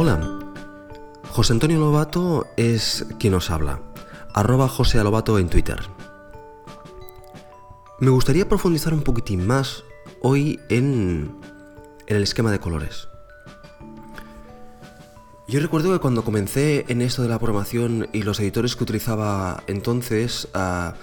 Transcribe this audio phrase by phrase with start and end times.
[0.00, 0.20] Hola,
[1.30, 3.80] José Antonio Lobato es quien os habla,
[4.32, 5.80] arroba José Lobato en Twitter.
[7.98, 9.82] Me gustaría profundizar un poquitín más
[10.22, 11.36] hoy en,
[12.06, 13.08] el esquema de colores.
[15.48, 19.64] Yo recuerdo que cuando comencé en esto de la programación y los editores que utilizaba
[19.66, 20.94] entonces, ah,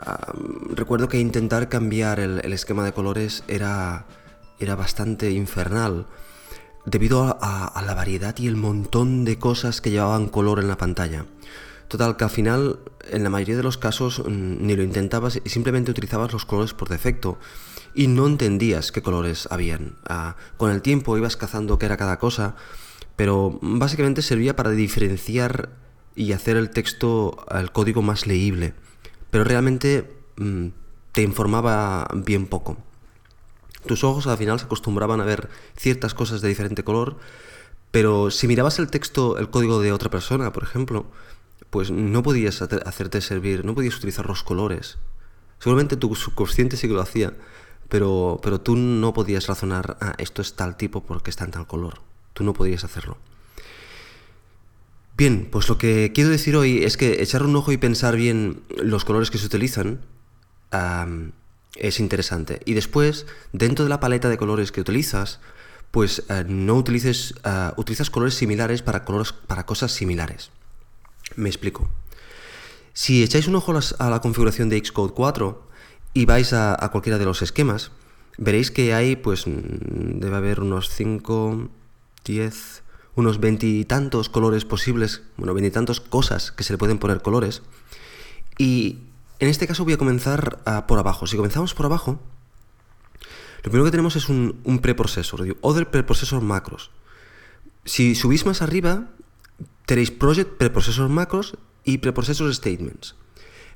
[0.00, 0.32] ah,
[0.76, 4.06] recuerdo que intentar cambiar el, el esquema de colores era,
[4.60, 6.06] era bastante infernal
[6.90, 11.26] debido a, la variedad y el montón de cosas que llevaban color en la pantalla.
[11.88, 12.80] Total, que al final,
[13.10, 16.74] en la mayoría de los casos, mm, ni lo intentabas y simplemente utilizabas los colores
[16.74, 17.38] por defecto
[17.94, 19.96] y no entendías qué colores habían.
[20.06, 22.56] Ah, con el tiempo ibas cazando qué era cada cosa,
[23.16, 25.70] pero básicamente servía para diferenciar
[26.14, 28.74] y hacer el texto, el código más leíble.
[29.30, 30.68] Pero realmente mm,
[31.12, 32.76] te informaba bien poco.
[33.86, 37.16] Tus ojos al final se acostumbraban a ver ciertas cosas de diferente color,
[37.90, 41.06] pero si mirabas el texto, el código de otra persona, por ejemplo,
[41.70, 44.98] pues no podías hacerte servir, no podías utilizar los colores.
[45.58, 47.34] Seguramente tu subconsciente sí que lo hacía,
[47.88, 51.66] pero, pero tú no podías razonar, ah, esto es tal tipo porque está en tal
[51.66, 52.00] color.
[52.32, 53.16] Tú no podías hacerlo.
[55.16, 58.62] Bien, pues lo que quiero decir hoy es que echar un ojo y pensar bien
[58.76, 60.00] los colores que se utilizan
[61.76, 62.60] es interesante.
[62.64, 65.40] Y después, dentro de la paleta de colores que utilizas,
[65.90, 70.50] pues eh, no utilices, uh, utilizas colores similares para, colores, para cosas similares.
[71.36, 71.88] Me explico.
[72.92, 75.68] Si echáis un ojo a la configuración de Xcode 4
[76.14, 77.92] y vais a, cualquiera de los esquemas,
[78.38, 81.68] veréis que hay, pues, mm, debe haber unos 5,
[82.24, 82.82] 10,
[83.14, 87.62] unos veintitantos colores posibles, bueno, veintitantos cosas que se le pueden poner colores.
[88.58, 88.98] Y
[89.38, 91.26] en este caso voy a comenzar ah, por abajo.
[91.26, 92.20] Si comenzamos por abajo,
[93.62, 96.90] lo primero que tenemos es un, un preprocessor, Other Preprocessor Macros.
[97.84, 99.08] Si subís más arriba,
[99.86, 103.16] tenéis Project Preprocessor Macros y Preprocessor Statements.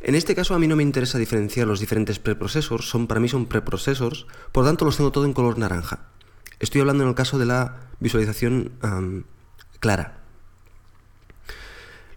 [0.00, 3.28] En este caso a mí no me interesa diferenciar los diferentes preprocessors, son, para mí
[3.28, 6.08] son preprocessors, por lo tanto los tengo todo en color naranja.
[6.58, 8.72] Estoy hablando en el caso de la visualización
[9.78, 10.18] clara.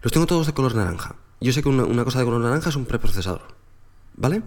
[0.02, 1.16] Los tengo todos de color naranja.
[1.40, 3.42] Yo sé que una, cosa de color naranja es un preprocesador.
[4.14, 4.42] ¿Vale?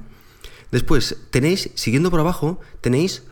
[0.71, 3.23] Después, tenéis, siguiendo por abajo, tenéis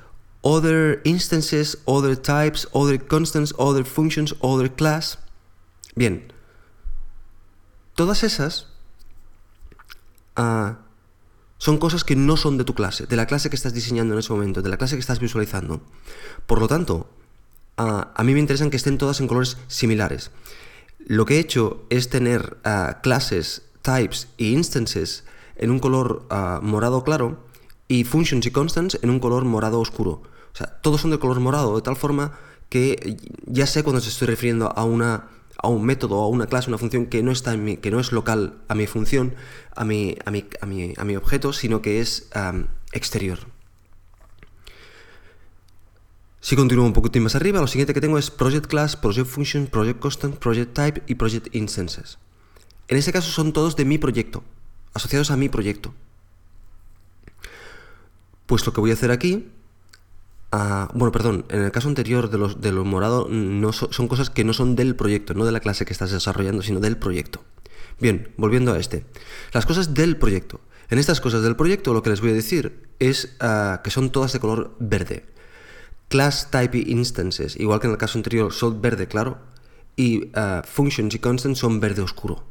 [0.41, 5.19] other instances, other types, other constants, other functions, other class.
[5.95, 6.31] Bien.
[7.95, 8.67] Todas esas
[10.35, 10.77] ah,
[11.57, 14.19] son cosas que no son de tu clase, de la clase que estás diseñando en
[14.19, 15.81] ese momento, de la clase que estás visualizando.
[16.45, 17.09] Por lo tanto,
[17.77, 20.31] ah, a mí me interesan que estén todas en colores similares.
[21.09, 25.23] Lo que he hecho es tener ah, clases, types e instances
[25.55, 27.47] en un color ah, morado claro
[27.87, 30.21] y functions y constants en un color morado oscuro.
[30.53, 33.15] O sea, todos son de color morado, de tal forma que
[33.45, 35.29] ya sé cuando se estoy refiriendo a una
[35.59, 38.01] a un método, a una clase, una función que no está en mi, que no
[38.01, 39.33] es local a mi función,
[39.75, 40.45] a mi, a mi,
[40.97, 42.29] a mi, objeto, sino que es
[42.91, 43.39] exterior.
[46.39, 49.67] Si continúo un poquitín más arriba, lo siguiente que tengo es Project Class, Project Function,
[49.67, 52.19] Project Constant, Project Type y Project Instances.
[52.87, 54.43] En este caso son todos de mi proyecto,
[54.93, 55.93] asociados a mi proyecto.
[58.45, 59.49] Pues lo que voy a hacer aquí,
[60.51, 64.53] ah, bueno, perdón, en el caso anterior de los, de no son cosas que no
[64.53, 67.43] son del proyecto, no de la clase que estás desarrollando, sino del proyecto.
[67.99, 69.05] Bien, volviendo a este.
[69.53, 70.61] Las cosas del proyecto.
[70.89, 74.11] En estas cosas del proyecto lo que les voy a decir es ah, que son
[74.11, 75.25] todas de color verde.
[76.09, 79.39] Class Type Instances, igual que en el caso anterior, son verde claro,
[79.95, 82.43] y uh, Functions y Constants son verde oscuro.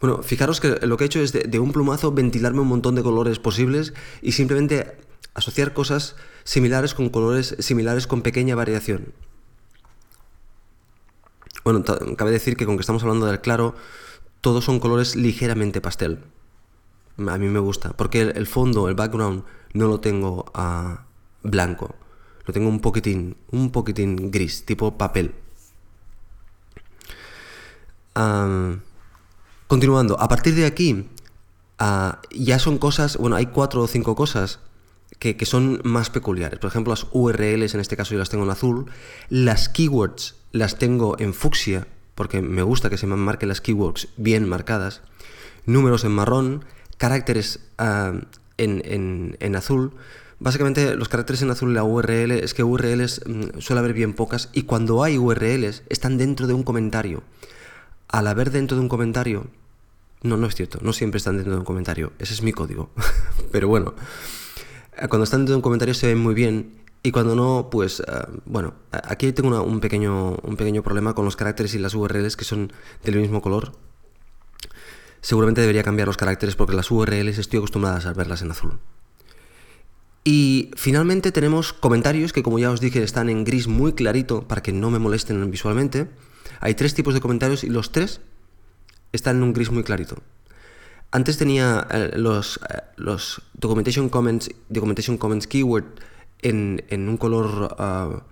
[0.00, 3.02] Bueno, fijaros que lo que he hecho es de, un plumazo ventilarme un montón de
[3.02, 4.98] colores posibles y simplemente
[5.34, 9.14] asociar cosas similares con colores similares con pequeña variación.
[11.64, 11.82] Bueno,
[12.16, 13.74] cabe decir que con que estamos hablando del claro,
[14.40, 16.20] todos son colores ligeramente pastel.
[17.18, 21.06] A mí me gusta, porque el fondo, el background, no lo tengo a
[21.42, 21.94] blanco.
[22.44, 25.34] Lo tengo un poquitín, un poquitín gris, tipo papel.
[29.66, 31.06] continuando, a partir de aquí
[31.78, 34.58] ah, ya son cosas, bueno, hay cuatro o cinco cosas
[35.18, 36.58] que, que, son más peculiares.
[36.58, 38.90] Por ejemplo, las URLs, en este caso yo las tengo en azul.
[39.28, 44.08] Las keywords las tengo en fucsia, porque me gusta que se me marquen las keywords
[44.16, 45.02] bien marcadas.
[45.66, 46.64] Números en marrón,
[46.98, 48.12] caracteres ah,
[48.58, 49.92] en, en, azul.
[50.38, 54.14] Básicamente los caracteres en azul de la URL es que URLs mm, suele haber bien
[54.14, 57.22] pocas y cuando hay URLs están dentro de un comentario.
[58.08, 59.46] Al haber dentro de un comentario,
[60.22, 62.90] no, no es cierto, no siempre están dentro de un comentario, ese es mi código.
[63.52, 63.94] Pero bueno,
[65.08, 68.02] cuando están dentro de un comentario se ven muy bien y cuando no, pues
[68.46, 72.44] bueno, aquí tengo un, pequeño, un pequeño problema con los caracteres y las URLs que
[72.44, 72.72] son
[73.04, 73.72] del mismo color.
[75.26, 78.78] Seguramente debería cambiar los caracteres porque las URLs estoy acostumbrada a verlas en azul.
[80.22, 84.62] Y finalmente tenemos comentarios que como ya os dije están en gris muy clarito para
[84.62, 86.08] que no me molesten visualmente.
[86.60, 88.20] Hay tres tipos de comentarios y los tres
[89.10, 90.22] están en un gris muy clarito.
[91.10, 95.86] Antes tenía eh, los, eh, los documentation comments, documentation comments keyword
[96.42, 98.22] en, un color ah,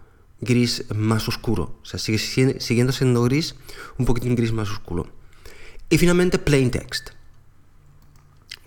[0.40, 1.76] gris más oscuro.
[1.82, 3.56] O sea, sigue siguiendo siendo gris,
[3.98, 5.08] un poquitín gris más oscuro.
[5.90, 7.10] Y finalmente plain text.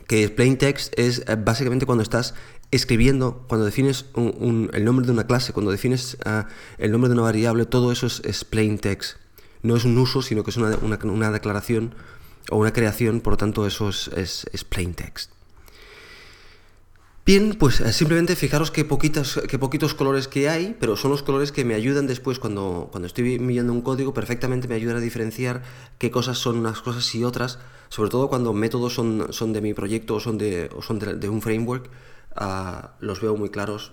[0.07, 2.33] Que plain text es eh, básicamente cuando estás
[2.71, 6.47] escribiendo, cuando defines el nombre de una clase, cuando defines ah,
[6.77, 9.17] el nombre de una variable, todo eso es, plain text.
[9.63, 11.95] No es un uso, sino que es una, declaración
[12.49, 15.31] o una creación, por lo tanto eso es, es plain text.
[17.27, 21.23] Bien, pues eh, simplemente fijaros qué, poquitas, qué poquitos colores que hay, pero son los
[21.23, 25.01] colores que me ayudan después cuando, cuando estoy midiendo un código, perfectamente me ayudan a
[25.01, 25.61] diferenciar
[25.97, 27.59] qué cosas son unas cosas y otras,
[27.89, 31.41] sobre todo cuando métodos son, son de mi proyecto o son de, son de, un
[31.41, 31.89] framework,
[32.33, 33.91] ah, los veo muy claros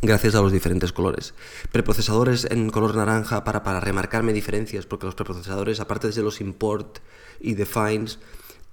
[0.00, 1.34] gracias a los diferentes colores.
[1.72, 7.00] Preprocesadores en color naranja para, para remarcarme diferencias, porque los preprocesadores, aparte de los import
[7.40, 8.20] y defines,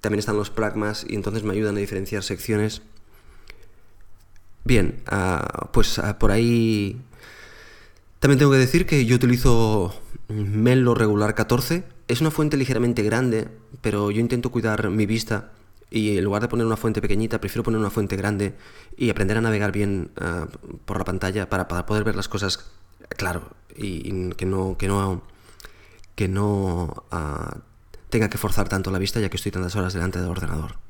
[0.00, 2.82] también están los pragmas y entonces me ayudan a diferenciar secciones
[4.66, 7.00] Bien, ah, pues ah, por ahí
[8.18, 9.94] también tengo que decir que yo utilizo
[10.28, 11.84] Menlo regular 14.
[12.08, 13.46] Es una fuente ligeramente grande,
[13.80, 15.52] pero yo intento cuidar mi vista
[15.88, 18.56] y en lugar de poner una fuente pequeñita, prefiero poner una fuente grande
[18.96, 20.48] y aprender a navegar bien ah,
[20.84, 22.68] por la pantalla para, poder ver las cosas
[23.10, 25.22] claro y, que no que no
[26.16, 27.04] que no
[28.10, 30.85] tenga que forzar tanto la vista ya que estoy tantas horas delante del ordenador.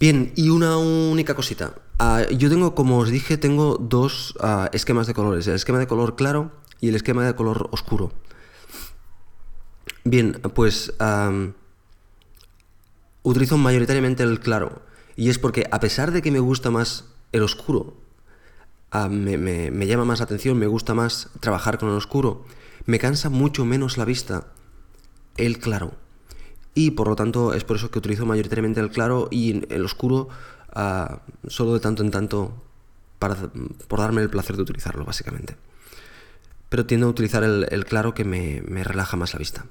[0.00, 1.74] Bien, y una única cosita.
[1.98, 5.48] Ah, yo tengo, como os dije, tengo dos ah, esquemas de colores.
[5.48, 8.12] El esquema de color claro y el esquema de color oscuro.
[10.04, 10.92] Bien, pues
[13.22, 14.82] utilizo mayoritariamente el claro.
[15.16, 17.96] Y es porque a pesar de que me gusta más el oscuro,
[18.92, 22.44] ah, me, me llama más la atención, me gusta más trabajar con el oscuro,
[22.86, 24.52] me cansa mucho menos la vista
[25.36, 26.07] el claro
[26.78, 30.28] y por lo tanto es por eso que utilizo mayoritariamente el claro y el oscuro
[30.72, 32.54] ah, solo de tanto en tanto
[33.18, 33.34] para,
[33.88, 35.56] por darme el placer de utilizarlo básicamente.
[36.68, 39.66] Pero tiendo a utilizar el, claro que me, relaja más la vista.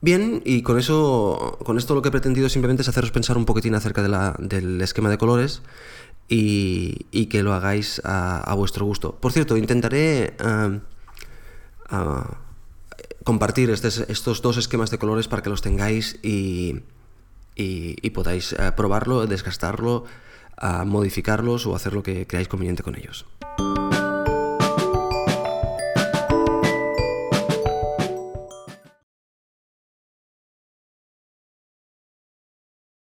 [0.00, 3.46] Bien, y con eso, con esto lo que he pretendido simplemente es haceros pensar un
[3.46, 4.02] poquitín acerca
[4.38, 5.60] del esquema de colores
[6.28, 9.16] y, que lo hagáis a, vuestro gusto.
[9.16, 10.78] Por cierto, intentaré ah,
[11.88, 12.38] ah,
[13.24, 16.82] compartir estos dos esquemas de colores para que los tengáis y,
[18.14, 20.04] podáis eh, probarlo, desgastarlo,
[20.84, 23.24] modificarlos o hacer lo que creáis conveniente con ellos.